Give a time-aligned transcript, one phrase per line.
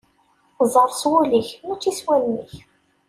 [0.73, 2.53] Ẓer s wul-ik mačči s wallen-ik.